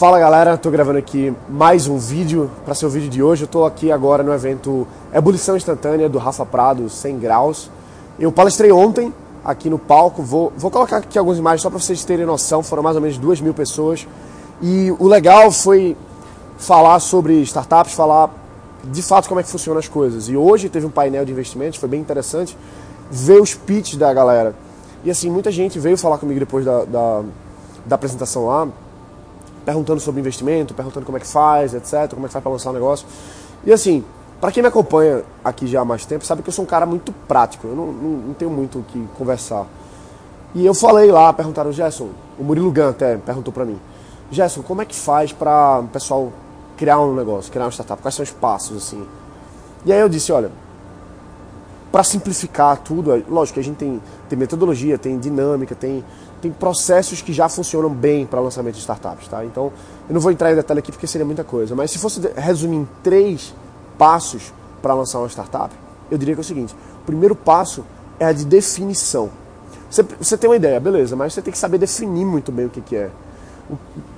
Fala 0.00 0.18
galera, 0.18 0.54
estou 0.54 0.72
gravando 0.72 0.98
aqui 0.98 1.30
mais 1.46 1.86
um 1.86 1.98
vídeo 1.98 2.50
para 2.64 2.74
ser 2.74 2.86
o 2.86 2.88
vídeo 2.88 3.10
de 3.10 3.22
hoje. 3.22 3.42
Eu 3.42 3.44
estou 3.44 3.66
aqui 3.66 3.92
agora 3.92 4.22
no 4.22 4.32
evento 4.32 4.88
Ebulição 5.12 5.58
Instantânea 5.58 6.08
do 6.08 6.16
Rafa 6.16 6.46
Prado, 6.46 6.88
100 6.88 7.18
graus. 7.18 7.70
Eu 8.18 8.32
palestrei 8.32 8.72
ontem 8.72 9.12
aqui 9.44 9.68
no 9.68 9.78
palco, 9.78 10.22
vou, 10.22 10.54
vou 10.56 10.70
colocar 10.70 10.96
aqui 10.96 11.18
algumas 11.18 11.38
imagens 11.38 11.60
só 11.60 11.68
para 11.68 11.78
vocês 11.78 12.02
terem 12.02 12.24
noção. 12.24 12.62
Foram 12.62 12.82
mais 12.82 12.96
ou 12.96 13.02
menos 13.02 13.18
duas 13.18 13.42
mil 13.42 13.52
pessoas. 13.52 14.08
E 14.62 14.90
o 14.98 15.06
legal 15.06 15.52
foi 15.52 15.94
falar 16.56 16.98
sobre 16.98 17.34
startups, 17.42 17.92
falar 17.92 18.30
de 18.82 19.02
fato 19.02 19.28
como 19.28 19.40
é 19.40 19.42
que 19.42 19.50
funcionam 19.50 19.80
as 19.80 19.86
coisas. 19.86 20.30
E 20.30 20.34
hoje 20.34 20.70
teve 20.70 20.86
um 20.86 20.90
painel 20.90 21.26
de 21.26 21.32
investimentos, 21.32 21.78
foi 21.78 21.90
bem 21.90 22.00
interessante 22.00 22.56
ver 23.10 23.38
os 23.38 23.52
pitches 23.52 23.98
da 23.98 24.10
galera. 24.14 24.54
E 25.04 25.10
assim, 25.10 25.28
muita 25.28 25.50
gente 25.50 25.78
veio 25.78 25.98
falar 25.98 26.16
comigo 26.16 26.40
depois 26.40 26.64
da, 26.64 26.86
da, 26.86 27.22
da 27.84 27.96
apresentação 27.96 28.46
lá 28.46 28.66
perguntando 29.70 30.00
sobre 30.00 30.20
investimento, 30.20 30.74
perguntando 30.74 31.06
como 31.06 31.16
é 31.16 31.20
que 31.20 31.26
faz, 31.26 31.74
etc, 31.74 32.12
como 32.12 32.26
é 32.26 32.28
que 32.28 32.32
faz 32.32 32.42
para 32.42 32.50
lançar 32.50 32.70
um 32.70 32.72
negócio. 32.72 33.06
E 33.64 33.72
assim, 33.72 34.04
para 34.40 34.50
quem 34.50 34.62
me 34.64 34.68
acompanha 34.68 35.22
aqui 35.44 35.64
já 35.68 35.80
há 35.80 35.84
mais 35.84 36.04
tempo, 36.04 36.26
sabe 36.26 36.42
que 36.42 36.48
eu 36.48 36.52
sou 36.52 36.64
um 36.64 36.68
cara 36.68 36.84
muito 36.84 37.12
prático, 37.28 37.68
eu 37.68 37.76
não, 37.76 37.86
não, 37.86 38.10
não 38.10 38.34
tenho 38.34 38.50
muito 38.50 38.80
o 38.80 38.82
que 38.82 39.06
conversar. 39.16 39.66
E 40.56 40.66
eu 40.66 40.74
falei 40.74 41.12
lá, 41.12 41.32
perguntaram, 41.32 41.70
Gerson, 41.70 42.08
o 42.36 42.42
Murilo 42.42 42.72
Gun 42.72 42.88
até 42.88 43.16
perguntou 43.16 43.52
para 43.52 43.64
mim, 43.64 43.78
Gerson, 44.32 44.62
como 44.62 44.82
é 44.82 44.84
que 44.84 44.96
faz 44.96 45.32
para 45.32 45.78
o 45.78 45.86
pessoal 45.86 46.32
criar 46.76 46.98
um 46.98 47.14
negócio, 47.14 47.52
criar 47.52 47.66
uma 47.66 47.70
startup? 47.70 48.02
Quais 48.02 48.14
são 48.16 48.24
os 48.24 48.32
passos, 48.32 48.76
assim? 48.76 49.06
E 49.86 49.92
aí 49.92 50.00
eu 50.00 50.08
disse, 50.08 50.32
olha, 50.32 50.50
para 51.92 52.02
simplificar 52.02 52.78
tudo, 52.78 53.22
lógico 53.28 53.54
que 53.54 53.60
a 53.60 53.64
gente 53.64 53.76
tem, 53.76 54.02
tem 54.28 54.36
metodologia, 54.36 54.98
tem 54.98 55.16
dinâmica, 55.16 55.76
tem, 55.76 56.04
tem 56.40 56.50
processos 56.50 57.20
que 57.22 57.32
já 57.32 57.48
funcionam 57.48 57.90
bem 57.90 58.26
para 58.26 58.40
lançamento 58.40 58.74
de 58.74 58.80
startups, 58.80 59.28
tá? 59.28 59.44
Então, 59.44 59.72
eu 60.08 60.14
não 60.14 60.20
vou 60.20 60.32
entrar 60.32 60.52
em 60.52 60.54
detalhe 60.54 60.80
aqui 60.80 60.90
porque 60.90 61.06
seria 61.06 61.24
muita 61.24 61.44
coisa, 61.44 61.74
mas 61.74 61.90
se 61.90 61.98
fosse 61.98 62.20
resumir 62.36 62.76
em 62.76 62.88
três 63.02 63.54
passos 63.98 64.52
para 64.80 64.94
lançar 64.94 65.18
uma 65.18 65.28
startup, 65.28 65.74
eu 66.10 66.18
diria 66.18 66.34
que 66.34 66.40
é 66.40 66.42
o 66.42 66.44
seguinte: 66.44 66.74
o 67.02 67.06
primeiro 67.06 67.34
passo 67.34 67.84
é 68.18 68.24
a 68.24 68.32
de 68.32 68.44
definição. 68.44 69.30
Você, 69.90 70.02
você 70.02 70.38
tem 70.38 70.48
uma 70.48 70.56
ideia, 70.56 70.78
beleza, 70.78 71.16
mas 71.16 71.34
você 71.34 71.42
tem 71.42 71.52
que 71.52 71.58
saber 71.58 71.78
definir 71.78 72.24
muito 72.24 72.52
bem 72.52 72.66
o 72.66 72.70
que, 72.70 72.80
que 72.80 72.96
é. 72.96 73.10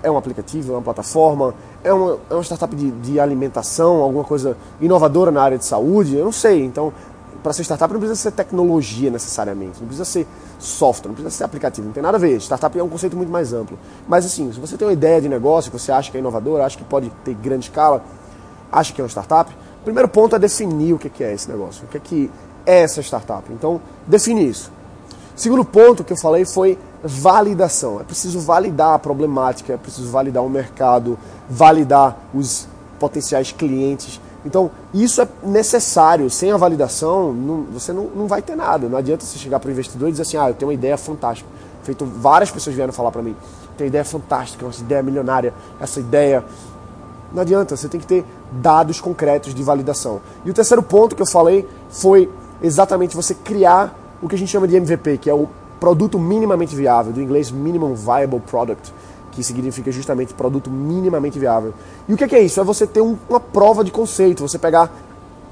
É 0.03 0.11
um 0.11 0.17
aplicativo, 0.17 0.73
é 0.73 0.77
uma 0.77 0.83
plataforma, 0.83 1.55
é 1.85 1.93
uma, 1.93 2.19
é 2.31 2.35
uma 2.35 2.43
startup 2.43 2.75
de, 2.75 2.91
de 2.91 3.21
alimentação, 3.21 3.97
alguma 3.97 4.25
coisa 4.25 4.57
inovadora 4.81 5.31
na 5.31 5.43
área 5.43 5.59
de 5.59 5.65
saúde, 5.67 6.17
eu 6.17 6.25
não 6.25 6.33
sei. 6.33 6.65
Então, 6.65 6.93
para 7.43 7.53
ser 7.53 7.63
startup 7.63 7.93
não 7.93 8.01
precisa 8.01 8.21
ser 8.21 8.33
tecnologia 8.33 9.11
necessariamente, 9.11 9.81
não 9.81 9.87
precisa 9.87 10.05
ser 10.05 10.27
software, 10.59 11.09
não 11.09 11.15
precisa 11.15 11.37
ser 11.37 11.45
aplicativo, 11.45 11.87
não 11.87 11.93
tem 11.93 12.03
nada 12.03 12.17
a 12.17 12.21
ver. 12.21 12.41
Startup 12.41 12.79
é 12.79 12.83
um 12.83 12.89
conceito 12.89 13.17
muito 13.17 13.31
mais 13.31 13.53
amplo. 13.53 13.79
Mas 14.07 14.25
assim, 14.25 14.53
se 14.53 14.61
você 14.61 14.77
tem 14.77 14.87
uma 14.87 14.93
ideia 14.93 15.21
de 15.21 15.29
negócio 15.29 15.71
que 15.71 15.79
você 15.79 15.91
acha 15.91 16.11
que 16.11 16.17
é 16.17 16.21
inovador, 16.21 16.61
acha 16.61 16.79
que 16.79 16.85
pode 16.85 17.11
ter 17.25 17.35
grande 17.35 17.67
escala, 17.67 18.05
acha 18.71 18.93
que 18.93 19.01
é 19.01 19.05
uma 19.05 19.11
startup, 19.11 19.53
o 19.81 19.85
primeiro 19.85 20.09
ponto 20.09 20.37
é 20.37 20.39
definir 20.39 20.95
o 20.95 20.99
que 20.99 21.25
é 21.25 21.33
esse 21.35 21.51
negócio, 21.51 21.85
o 21.85 21.89
que 21.89 21.97
é, 21.97 22.01
que 22.01 22.31
é 22.65 22.83
essa 22.83 23.01
startup. 23.03 23.53
Então, 23.53 23.81
define 24.07 24.49
isso. 24.49 24.71
Segundo 25.35 25.65
ponto 25.65 26.05
que 26.05 26.13
eu 26.13 26.17
falei 26.17 26.45
foi 26.45 26.79
validação. 27.03 28.01
É 28.01 28.05
preciso 28.05 28.39
validar 28.39 28.95
a 28.95 28.99
problemática, 28.99 29.73
é 29.73 29.77
preciso 29.77 30.11
validar 30.11 30.45
o 30.45 30.49
mercado, 30.49 31.19
validar 31.49 32.17
os 32.33 32.69
potenciais 33.01 33.51
clientes 33.51 34.21
então, 34.45 34.71
isso 34.93 35.23
é 35.23 35.29
necessário. 35.43 36.29
Sem 36.29 36.51
a 36.51 36.57
validação, 36.57 37.33
não, 37.33 37.63
você 37.73 37.93
não, 37.93 38.05
não 38.15 38.27
vai 38.27 38.43
ter 38.43 38.57
nada. 38.57 38.89
Não 38.89 38.99
adianta 38.99 39.25
você 39.25 39.39
chegar 39.39 39.61
para 39.61 39.69
o 39.69 39.71
investidor 39.71 40.09
e 40.09 40.13
dizer 40.13 40.23
assim: 40.23 40.37
ah, 40.37 40.51
eu 40.51 40.55
tenho 40.55 40.69
uma 40.69 40.75
ideia 40.75 40.97
fantástica. 40.97 41.49
Feito 41.83 42.05
várias 42.05 42.51
pessoas 42.51 42.75
vieram 42.75 42.93
falar 42.93 43.13
para 43.13 43.23
mim: 43.23 43.37
tem 43.77 43.87
ideia 43.87 44.05
fantástica, 44.05 44.65
uma 44.65 44.75
ideia 44.75 45.03
milionária, 45.03 45.55
essa 45.81 46.01
ideia. 46.01 46.45
Não 47.33 47.43
adianta, 47.43 47.77
você 47.77 47.89
tem 47.89 47.99
que 47.99 48.07
ter 48.07 48.25
dados 48.51 49.01
concretos 49.01 49.55
de 49.55 49.63
validação. 49.63 50.21
E 50.45 50.51
o 50.51 50.55
terceiro 50.55 50.83
ponto 50.83 51.17
que 51.17 51.23
eu 51.23 51.27
falei 51.27 51.67
foi 51.89 52.31
exatamente 52.63 53.17
você 53.17 53.35
criar 53.35 53.99
o 54.21 54.29
que 54.29 54.35
a 54.35 54.39
gente 54.39 54.51
chama 54.51 54.69
de 54.69 54.77
MVP, 54.77 55.19
que 55.19 55.31
é 55.31 55.35
o 55.35 55.49
produto 55.81 56.19
minimamente 56.19 56.77
viável, 56.77 57.13
do 57.13 57.21
inglês 57.21 57.51
Minimum 57.51 57.95
Viable 57.95 58.41
Product 58.41 58.93
que 59.33 59.43
significa 59.43 59.91
justamente 59.91 60.33
produto 60.35 60.71
minimamente 60.71 61.39
viável. 61.39 61.75
E 62.09 62.15
o 62.15 62.17
que 62.17 62.35
é 62.35 62.41
isso? 62.41 62.61
É 62.61 62.65
você 62.65 62.87
ter 62.87 63.01
um, 63.01 63.17
uma 63.29 63.41
prova 63.41 63.83
de 63.83 63.91
conceito, 63.91 64.47
você 64.47 64.59
pegar 64.59 64.93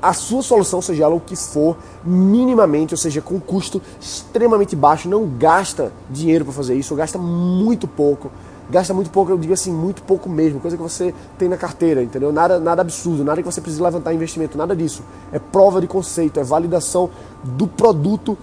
a 0.03 0.13
sua 0.13 0.43
solução, 0.43 0.81
seja 0.81 1.05
ela 1.05 1.15
o 1.15 1.21
que 1.21 1.37
for, 1.37 1.77
minimamente, 2.05 2.95
ou 2.95 2.99
seja, 2.99 3.21
com 3.21 3.39
custo 3.39 3.83
extremamente 4.01 4.75
baixo, 4.75 5.09
não 5.09 5.27
gasta 5.27 5.93
dinheiro 6.09 6.45
para 6.45 6.55
fazer 6.55 6.75
isso, 6.75 6.95
ou 6.95 6.99
gasta 6.99 7.19
muito 7.19 7.87
pouco. 7.87 8.31
Gasta 8.71 8.95
muito 8.95 9.11
pouco, 9.11 9.33
eu 9.33 9.37
digo 9.37 9.53
assim, 9.53 9.73
muito 9.73 10.01
pouco 10.03 10.29
mesmo, 10.29 10.61
coisa 10.61 10.77
que 10.77 10.83
você 10.83 11.13
tem 11.37 11.49
na 11.49 11.57
carteira, 11.57 12.05
entendeu? 12.05 12.33
Nada, 12.33 12.61
nada 12.61 12.83
absurdo, 12.83 13.25
nada 13.25 13.43
que 13.43 13.51
você 13.51 13.61
precise 13.61 13.83
levantar 13.83 14.15
investimento, 14.15 14.57
nada 14.57 14.77
disso. 14.77 15.03
É 15.33 15.41
prova 15.41 15.81
de 15.81 15.89
conceito, 15.89 16.39
é 16.39 16.45
validação 16.45 17.11
do 17.43 17.67
produto 17.67 18.39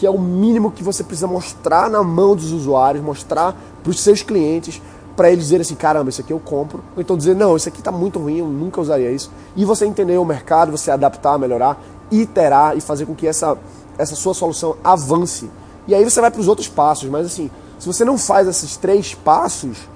que 0.00 0.06
é 0.06 0.10
o 0.10 0.18
mínimo 0.18 0.70
que 0.70 0.82
você 0.82 1.04
precisa 1.04 1.26
mostrar 1.26 1.90
na 1.90 2.02
mão 2.02 2.34
dos 2.34 2.52
usuários, 2.52 3.04
mostrar 3.04 3.54
para 3.82 3.90
os 3.90 4.00
seus 4.00 4.22
clientes, 4.22 4.80
para 5.14 5.30
eles 5.30 5.44
dizerem 5.44 5.60
assim, 5.60 5.74
caramba, 5.74 6.08
isso 6.08 6.22
aqui 6.22 6.32
eu 6.32 6.40
compro. 6.40 6.82
Ou 6.96 7.02
então 7.02 7.18
dizer, 7.18 7.36
não, 7.36 7.54
isso 7.54 7.68
aqui 7.68 7.80
está 7.80 7.92
muito 7.92 8.18
ruim, 8.18 8.38
eu 8.38 8.46
nunca 8.46 8.80
usaria 8.80 9.12
isso. 9.12 9.30
E 9.54 9.62
você 9.62 9.84
entender 9.84 10.16
o 10.16 10.24
mercado, 10.24 10.72
você 10.72 10.90
adaptar, 10.90 11.38
melhorar, 11.38 11.78
iterar 12.10 12.78
e 12.78 12.80
fazer 12.80 13.04
com 13.04 13.14
que 13.14 13.26
essa, 13.26 13.58
essa 13.98 14.16
sua 14.16 14.32
solução 14.32 14.74
avance. 14.82 15.50
E 15.86 15.94
aí 15.94 16.02
você 16.02 16.18
vai 16.18 16.30
para 16.30 16.40
os 16.40 16.48
outros 16.48 16.66
passos, 16.66 17.10
mas 17.10 17.26
assim, 17.26 17.50
se 17.78 17.86
você 17.86 18.02
não 18.02 18.16
faz 18.16 18.48
esses 18.48 18.78
três 18.78 19.14
passos, 19.14 19.86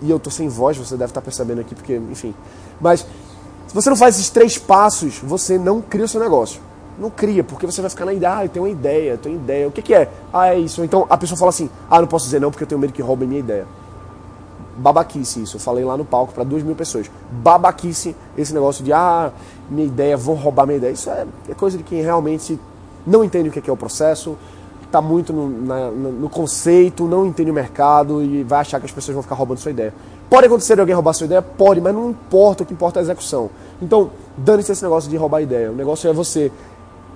e 0.00 0.10
eu 0.10 0.18
tô 0.18 0.28
sem 0.28 0.48
voz, 0.48 0.76
você 0.76 0.96
deve 0.96 1.12
estar 1.12 1.20
tá 1.20 1.24
percebendo 1.24 1.60
aqui, 1.60 1.76
porque, 1.76 1.94
enfim. 2.10 2.34
Mas 2.80 3.06
se 3.68 3.72
você 3.72 3.88
não 3.88 3.96
faz 3.96 4.16
esses 4.16 4.28
três 4.28 4.58
passos, 4.58 5.20
você 5.22 5.56
não 5.56 5.80
cria 5.80 6.04
o 6.04 6.08
seu 6.08 6.18
negócio. 6.18 6.60
Não 6.98 7.10
cria, 7.10 7.42
porque 7.42 7.66
você 7.66 7.80
vai 7.80 7.90
ficar 7.90 8.04
na 8.04 8.12
ideia, 8.12 8.36
ah, 8.36 8.44
eu 8.44 8.48
tenho 8.48 8.64
uma 8.64 8.70
ideia, 8.70 9.12
eu 9.12 9.18
tenho 9.18 9.36
ideia. 9.36 9.68
O 9.68 9.72
que, 9.72 9.80
que 9.80 9.94
é? 9.94 10.08
Ah, 10.32 10.48
é 10.48 10.58
isso. 10.58 10.84
Então 10.84 11.06
a 11.08 11.16
pessoa 11.16 11.38
fala 11.38 11.48
assim, 11.48 11.70
ah, 11.90 12.00
não 12.00 12.06
posso 12.06 12.26
dizer 12.26 12.40
não 12.40 12.50
porque 12.50 12.64
eu 12.64 12.68
tenho 12.68 12.80
medo 12.80 12.92
que 12.92 13.02
roubem 13.02 13.28
minha 13.28 13.40
ideia. 13.40 13.66
Babaquice 14.76 15.42
isso. 15.42 15.56
Eu 15.56 15.60
falei 15.60 15.84
lá 15.84 15.96
no 15.96 16.04
palco 16.04 16.32
para 16.32 16.44
duas 16.44 16.62
mil 16.62 16.74
pessoas. 16.74 17.10
Babaquice 17.30 18.14
esse 18.36 18.52
negócio 18.52 18.84
de, 18.84 18.92
ah, 18.92 19.32
minha 19.70 19.86
ideia, 19.86 20.16
vão 20.16 20.34
roubar 20.34 20.66
minha 20.66 20.76
ideia. 20.76 20.92
Isso 20.92 21.08
é, 21.10 21.26
é 21.48 21.54
coisa 21.54 21.78
de 21.78 21.84
quem 21.84 22.02
realmente 22.02 22.58
não 23.06 23.24
entende 23.24 23.48
o 23.48 23.52
que 23.52 23.68
é 23.68 23.72
o 23.72 23.76
processo, 23.76 24.36
está 24.84 25.00
muito 25.00 25.32
no, 25.32 25.48
na, 25.48 25.90
no 25.90 26.28
conceito, 26.28 27.04
não 27.04 27.26
entende 27.26 27.50
o 27.50 27.54
mercado 27.54 28.22
e 28.22 28.44
vai 28.44 28.60
achar 28.60 28.78
que 28.78 28.86
as 28.86 28.92
pessoas 28.92 29.14
vão 29.14 29.22
ficar 29.22 29.34
roubando 29.34 29.58
sua 29.58 29.70
ideia. 29.70 29.92
Pode 30.28 30.46
acontecer 30.46 30.78
alguém 30.78 30.94
roubar 30.94 31.12
sua 31.12 31.24
ideia? 31.24 31.42
Pode, 31.42 31.80
mas 31.80 31.94
não 31.94 32.10
importa, 32.10 32.62
o 32.62 32.66
que 32.66 32.72
importa 32.72 32.98
é 32.98 33.00
a 33.00 33.02
execução. 33.02 33.50
Então, 33.80 34.10
dane-se 34.36 34.72
esse 34.72 34.82
negócio 34.82 35.10
de 35.10 35.16
roubar 35.16 35.42
ideia. 35.42 35.70
O 35.70 35.74
negócio 35.74 36.08
é 36.08 36.12
você 36.12 36.50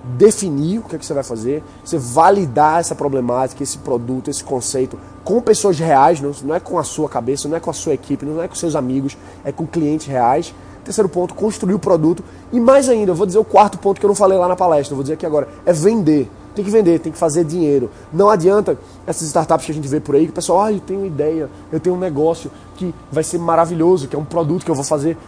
definir 0.06 0.78
o 0.78 0.82
que, 0.82 0.96
é 0.96 0.98
que 0.98 1.04
você 1.04 1.14
vai 1.14 1.24
fazer, 1.24 1.62
você 1.84 1.98
validar 1.98 2.80
essa 2.80 2.94
problemática, 2.94 3.62
esse 3.62 3.78
produto, 3.78 4.30
esse 4.30 4.44
conceito 4.44 4.98
com 5.24 5.40
pessoas 5.40 5.78
reais, 5.78 6.20
não, 6.20 6.30
não 6.44 6.54
é 6.54 6.60
com 6.60 6.78
a 6.78 6.84
sua 6.84 7.08
cabeça, 7.08 7.48
não 7.48 7.56
é 7.56 7.60
com 7.60 7.70
a 7.70 7.72
sua 7.72 7.94
equipe, 7.94 8.24
não 8.24 8.40
é 8.40 8.46
com 8.46 8.54
seus 8.54 8.76
amigos, 8.76 9.18
é 9.44 9.50
com 9.50 9.66
clientes 9.66 10.06
reais. 10.06 10.54
Terceiro 10.84 11.08
ponto, 11.08 11.34
construir 11.34 11.74
o 11.74 11.80
produto. 11.80 12.22
E 12.52 12.60
mais 12.60 12.88
ainda, 12.88 13.10
eu 13.10 13.14
vou 13.16 13.26
dizer 13.26 13.40
o 13.40 13.44
quarto 13.44 13.76
ponto 13.76 13.98
que 13.98 14.06
eu 14.06 14.08
não 14.08 14.14
falei 14.14 14.38
lá 14.38 14.46
na 14.46 14.54
palestra, 14.54 14.92
eu 14.92 14.96
vou 14.96 15.02
dizer 15.02 15.14
aqui 15.14 15.26
agora, 15.26 15.48
é 15.66 15.72
vender. 15.72 16.30
Tem 16.54 16.64
que 16.64 16.70
vender, 16.70 17.00
tem 17.00 17.12
que 17.12 17.18
fazer 17.18 17.44
dinheiro. 17.44 17.90
Não 18.12 18.30
adianta 18.30 18.78
essas 19.04 19.26
startups 19.26 19.66
que 19.66 19.72
a 19.72 19.74
gente 19.74 19.88
vê 19.88 19.98
por 19.98 20.14
aí, 20.14 20.24
que 20.24 20.30
o 20.30 20.34
pessoal, 20.34 20.62
ah, 20.62 20.72
eu 20.72 20.80
tenho 20.80 21.04
ideia, 21.04 21.50
eu 21.72 21.80
tenho 21.80 21.96
um 21.96 21.98
negócio 21.98 22.50
que 22.76 22.94
vai 23.10 23.24
ser 23.24 23.38
maravilhoso, 23.38 24.06
que 24.06 24.14
é 24.14 24.18
um 24.18 24.24
produto 24.24 24.64
que 24.64 24.70
eu 24.70 24.74
vou 24.76 24.84
fazer 24.84 25.18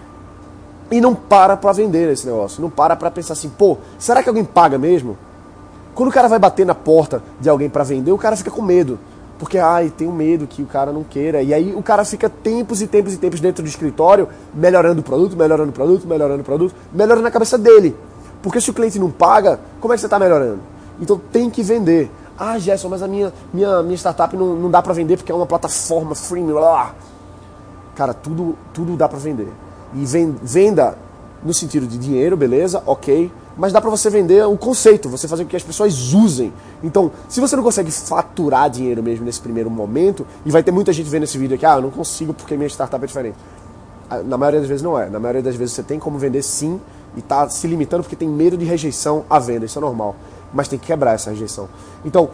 e 0.91 1.01
não 1.01 1.15
para 1.15 1.57
para 1.57 1.73
vender 1.73 2.11
esse 2.11 2.27
negócio. 2.27 2.63
Não 2.63 2.71
para 2.71 2.97
para 2.97 3.11
pensar 3.11 3.35
assim, 3.35 3.49
pô, 3.49 3.79
será 3.99 4.23
que 4.23 4.29
alguém 4.29 4.45
paga 4.45 4.79
mesmo? 4.79 5.17
Quando 5.95 6.09
o 6.09 6.13
cara 6.13 6.29
vai 6.29 6.39
bater 6.39 6.65
na 6.65 6.75
porta 6.75 7.23
de 7.41 7.49
alguém 7.49 7.69
para 7.69 7.85
vender, 7.85 8.13
o 8.13 8.19
cara 8.19 8.37
fica 8.37 8.51
com 8.51 8.63
medo. 8.63 8.99
Porque, 9.39 9.59
ai, 9.59 9.93
um 10.03 10.13
medo 10.13 10.47
que 10.49 10.63
o 10.63 10.67
cara 10.67 10.91
não 10.91 11.05
queira. 11.05 11.43
E 11.43 11.55
aí 11.55 11.75
o 11.75 11.83
cara 11.83 12.05
fica 12.05 12.29
tempos 12.29 12.83
e 12.83 12.87
tempos 12.87 13.15
e 13.15 13.19
tempos 13.19 13.39
dentro 13.39 13.63
do 13.63 13.69
escritório, 13.69 14.29
melhorando 14.53 15.01
o 15.01 15.05
produto, 15.05 15.37
melhorando 15.37 15.71
o 15.71 15.73
produto, 15.73 16.09
melhorando 16.09 16.41
o 16.41 16.45
produto, 16.45 16.75
melhorando 16.93 17.23
na 17.23 17.31
cabeça 17.31 17.57
dele. 17.57 17.95
Porque 18.43 18.61
se 18.61 18.71
o 18.71 18.75
cliente 18.75 18.99
não 18.99 19.11
paga, 19.11 19.61
como 19.81 19.93
é 19.93 19.97
que 19.97 20.01
você 20.01 20.07
está 20.07 20.19
melhorando? 20.19 20.61
Então 21.01 21.21
tem 21.33 21.49
que 21.51 21.63
vender. 21.63 22.11
Ah, 22.37 22.59
Gerson, 22.59 22.89
mas 22.89 23.03
a 23.03 23.09
minha, 23.09 23.33
minha, 23.53 23.83
minha 23.83 23.97
startup 23.97 24.37
não, 24.37 24.55
não 24.55 24.71
dá 24.71 24.83
para 24.83 24.93
vender 24.93 25.17
porque 25.17 25.31
é 25.31 25.35
uma 25.35 25.47
plataforma 25.47 26.15
free. 26.15 26.43
Blá. 26.43 26.95
Cara, 27.95 28.13
tudo, 28.15 28.57
tudo 28.73 28.97
dá 28.97 29.09
para 29.09 29.19
vender 29.19 29.49
e 29.95 30.05
venda 30.43 30.97
no 31.43 31.55
sentido 31.55 31.87
de 31.87 31.97
dinheiro, 31.99 32.37
beleza, 32.37 32.83
ok, 32.85 33.31
mas 33.57 33.73
dá 33.73 33.81
para 33.81 33.91
você 33.91 34.09
vender 34.09 34.47
o 34.47 34.57
conceito, 34.57 35.09
você 35.09 35.27
fazer 35.27 35.45
com 35.45 35.51
que 35.51 35.57
as 35.57 35.63
pessoas 35.63 36.13
usem. 36.13 36.53
Então, 36.83 37.11
se 37.29 37.41
você 37.41 37.57
não 37.57 37.63
consegue 37.63 37.91
faturar 37.91 38.71
dinheiro 38.71 39.03
mesmo 39.03 39.25
nesse 39.25 39.41
primeiro 39.41 39.69
momento, 39.69 40.27
e 40.47 40.51
vai 40.51 40.63
ter 40.63 40.71
muita 40.71 40.93
gente 40.93 41.09
vendo 41.09 41.25
esse 41.25 41.37
vídeo 41.37 41.57
aqui, 41.57 41.67
ah, 41.67 41.77
eu 41.77 41.83
não 41.83 41.91
consigo 41.91 42.33
porque 42.33 42.57
minha 42.57 42.69
startup 42.69 43.03
é 43.03 43.07
diferente. 43.07 43.37
Ah, 44.09 44.19
na 44.19 44.39
maioria 44.39 44.61
das 44.61 44.69
vezes 44.69 44.83
não 44.83 44.99
é. 44.99 45.09
Na 45.09 45.19
maioria 45.19 45.43
das 45.43 45.57
vezes 45.57 45.75
você 45.75 45.83
tem 45.83 45.99
como 45.99 46.19
vender 46.19 46.43
sim 46.43 46.81
e 47.17 47.19
está 47.19 47.49
se 47.49 47.67
limitando 47.67 48.03
porque 48.05 48.17
tem 48.17 48.29
medo 48.29 48.57
de 48.57 48.65
rejeição 48.65 49.25
à 49.29 49.39
venda, 49.39 49.67
isso 49.67 49.79
é 49.79 49.83
normal. 49.83 50.15
Mas 50.53 50.69
tem 50.69 50.79
que 50.79 50.87
quebrar 50.87 51.15
essa 51.15 51.31
rejeição. 51.31 51.69
Então, 52.05 52.31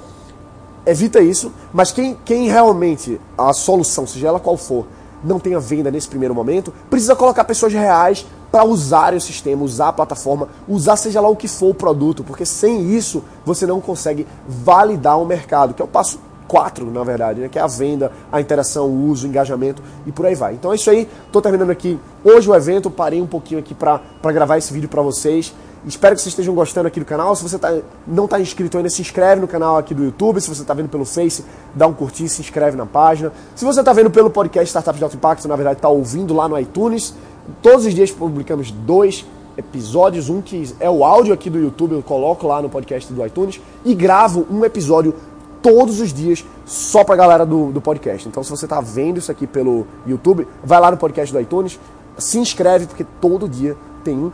evita 0.84 1.20
isso, 1.20 1.50
mas 1.72 1.90
quem, 1.90 2.18
quem 2.24 2.48
realmente, 2.48 3.18
a 3.36 3.52
solução, 3.52 4.06
seja 4.06 4.28
ela 4.28 4.38
qual 4.38 4.56
for, 4.56 4.86
não 5.24 5.40
tenha 5.40 5.58
venda 5.58 5.90
nesse 5.90 6.08
primeiro 6.08 6.34
momento, 6.34 6.72
precisa 6.90 7.16
colocar 7.16 7.44
pessoas 7.44 7.72
reais 7.72 8.26
para 8.52 8.64
usar 8.64 9.14
o 9.14 9.20
sistema, 9.20 9.64
usar 9.64 9.88
a 9.88 9.92
plataforma, 9.92 10.48
usar 10.68 10.96
seja 10.96 11.20
lá 11.20 11.28
o 11.28 11.34
que 11.34 11.48
for 11.48 11.70
o 11.70 11.74
produto, 11.74 12.22
porque 12.22 12.46
sem 12.46 12.94
isso 12.94 13.24
você 13.44 13.66
não 13.66 13.80
consegue 13.80 14.26
validar 14.46 15.20
o 15.20 15.24
mercado, 15.24 15.74
que 15.74 15.82
é 15.82 15.84
o 15.84 15.88
passo 15.88 16.20
4, 16.46 16.90
na 16.90 17.02
verdade, 17.02 17.40
né? 17.40 17.48
que 17.48 17.58
é 17.58 17.62
a 17.62 17.66
venda, 17.66 18.12
a 18.30 18.40
interação, 18.40 18.86
o 18.86 19.08
uso, 19.08 19.26
o 19.26 19.30
engajamento 19.30 19.82
e 20.06 20.12
por 20.12 20.26
aí 20.26 20.34
vai. 20.34 20.54
Então 20.54 20.72
é 20.72 20.76
isso 20.76 20.90
aí, 20.90 21.08
estou 21.26 21.42
terminando 21.42 21.70
aqui 21.70 21.98
hoje 22.22 22.48
o 22.48 22.54
evento, 22.54 22.90
parei 22.90 23.20
um 23.20 23.26
pouquinho 23.26 23.60
aqui 23.60 23.74
para 23.74 24.00
gravar 24.26 24.58
esse 24.58 24.72
vídeo 24.72 24.88
para 24.88 25.02
vocês. 25.02 25.54
Espero 25.86 26.14
que 26.14 26.22
vocês 26.22 26.32
estejam 26.32 26.54
gostando 26.54 26.88
aqui 26.88 26.98
do 26.98 27.04
canal. 27.04 27.36
Se 27.36 27.42
você 27.42 27.58
tá, 27.58 27.76
não 28.06 28.24
está 28.24 28.40
inscrito 28.40 28.76
ainda, 28.78 28.88
se 28.88 29.02
inscreve 29.02 29.40
no 29.40 29.46
canal 29.46 29.76
aqui 29.76 29.92
do 29.92 30.04
YouTube. 30.04 30.40
Se 30.40 30.48
você 30.48 30.62
está 30.62 30.72
vendo 30.72 30.88
pelo 30.88 31.04
Face, 31.04 31.44
dá 31.74 31.86
um 31.86 31.92
curtir, 31.92 32.26
se 32.28 32.40
inscreve 32.40 32.76
na 32.76 32.86
página. 32.86 33.30
Se 33.54 33.66
você 33.66 33.80
está 33.80 33.92
vendo 33.92 34.10
pelo 34.10 34.30
podcast 34.30 34.66
Startups 34.66 34.98
de 34.98 35.04
Alto 35.04 35.16
Impacto, 35.16 35.46
na 35.46 35.56
verdade 35.56 35.76
está 35.78 35.88
ouvindo 35.90 36.32
lá 36.32 36.48
no 36.48 36.58
iTunes. 36.58 37.14
Todos 37.60 37.84
os 37.84 37.94
dias 37.94 38.10
publicamos 38.10 38.70
dois 38.70 39.26
episódios, 39.58 40.30
um 40.30 40.40
que 40.40 40.74
é 40.80 40.88
o 40.88 41.04
áudio 41.04 41.34
aqui 41.34 41.50
do 41.50 41.58
YouTube, 41.58 41.92
eu 41.92 42.02
coloco 42.02 42.46
lá 42.46 42.62
no 42.62 42.68
podcast 42.68 43.12
do 43.12 43.24
iTunes, 43.24 43.60
e 43.84 43.94
gravo 43.94 44.46
um 44.50 44.64
episódio 44.64 45.14
todos 45.62 46.00
os 46.00 46.12
dias 46.12 46.44
só 46.66 47.04
para 47.04 47.14
a 47.14 47.18
galera 47.18 47.46
do, 47.46 47.70
do 47.70 47.80
podcast. 47.80 48.26
Então 48.26 48.42
se 48.42 48.50
você 48.50 48.64
está 48.64 48.80
vendo 48.80 49.18
isso 49.18 49.30
aqui 49.30 49.46
pelo 49.46 49.86
YouTube, 50.06 50.48
vai 50.62 50.80
lá 50.80 50.90
no 50.90 50.96
podcast 50.96 51.32
do 51.32 51.40
iTunes, 51.40 51.78
se 52.18 52.38
inscreve, 52.38 52.86
porque 52.86 53.04
todo 53.20 53.48
dia 53.48 53.76
tem 54.02 54.16
um 54.16 54.32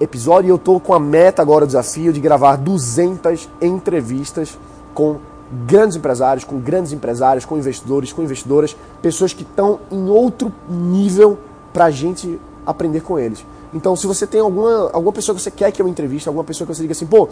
episódio 0.00 0.48
e 0.48 0.50
eu 0.50 0.58
tô 0.58 0.80
com 0.80 0.94
a 0.94 0.98
meta 0.98 1.42
agora, 1.42 1.64
o 1.64 1.66
desafio 1.66 2.12
de 2.12 2.20
gravar 2.20 2.56
200 2.56 3.48
entrevistas 3.60 4.58
com 4.94 5.18
grandes 5.66 5.96
empresários, 5.96 6.44
com 6.44 6.58
grandes 6.58 6.92
empresários, 6.92 7.44
com 7.44 7.58
investidores, 7.58 8.12
com 8.12 8.22
investidoras, 8.22 8.76
pessoas 9.02 9.32
que 9.32 9.42
estão 9.42 9.80
em 9.90 10.08
outro 10.08 10.52
nível 10.68 11.38
para 11.72 11.86
a 11.86 11.90
gente 11.90 12.40
aprender 12.64 13.00
com 13.00 13.18
eles. 13.18 13.44
Então, 13.72 13.94
se 13.94 14.06
você 14.06 14.26
tem 14.26 14.40
alguma, 14.40 14.90
alguma 14.92 15.12
pessoa 15.12 15.34
que 15.34 15.42
você 15.42 15.50
quer 15.50 15.70
que 15.70 15.80
eu 15.80 15.86
entreviste, 15.86 16.28
alguma 16.28 16.44
pessoa 16.44 16.66
que 16.66 16.74
você 16.74 16.82
diga 16.82 16.92
assim, 16.92 17.06
pô, 17.06 17.28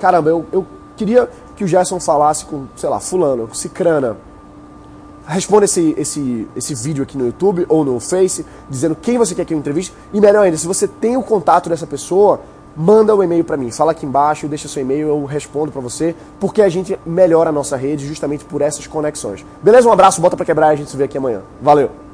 caramba, 0.00 0.30
eu, 0.30 0.44
eu 0.52 0.66
queria 0.96 1.28
que 1.54 1.64
o 1.64 1.66
Gerson 1.66 2.00
falasse 2.00 2.44
com, 2.44 2.66
sei 2.76 2.88
lá, 2.88 2.98
fulano, 2.98 3.54
cicrana, 3.54 4.16
responda 5.26 5.64
esse, 5.64 5.94
esse, 5.98 6.48
esse 6.56 6.74
vídeo 6.74 7.02
aqui 7.02 7.18
no 7.18 7.26
YouTube 7.26 7.66
ou 7.68 7.84
no 7.84 7.98
Face, 7.98 8.44
dizendo 8.68 8.94
quem 8.94 9.18
você 9.18 9.34
quer 9.34 9.44
que 9.44 9.54
eu 9.54 9.58
entreviste. 9.58 9.92
E 10.12 10.20
melhor 10.20 10.44
ainda, 10.44 10.56
se 10.56 10.66
você 10.66 10.86
tem 10.86 11.16
o 11.16 11.22
contato 11.22 11.68
dessa 11.68 11.86
pessoa, 11.86 12.40
manda 12.76 13.14
o 13.14 13.18
um 13.18 13.22
e-mail 13.22 13.44
para 13.44 13.56
mim. 13.56 13.70
Fala 13.70 13.92
aqui 13.92 14.06
embaixo, 14.06 14.46
deixa 14.46 14.68
seu 14.68 14.82
e-mail, 14.82 15.08
eu 15.08 15.24
respondo 15.24 15.72
para 15.72 15.80
você, 15.80 16.14
porque 16.38 16.62
a 16.62 16.68
gente 16.68 16.98
melhora 17.04 17.50
a 17.50 17.52
nossa 17.52 17.76
rede 17.76 18.06
justamente 18.06 18.44
por 18.44 18.60
essas 18.60 18.86
conexões. 18.86 19.44
Beleza? 19.62 19.88
Um 19.88 19.92
abraço, 19.92 20.20
bota 20.20 20.36
para 20.36 20.46
quebrar 20.46 20.68
e 20.68 20.72
a 20.74 20.76
gente 20.76 20.90
se 20.90 20.96
vê 20.96 21.04
aqui 21.04 21.18
amanhã. 21.18 21.42
Valeu! 21.60 22.05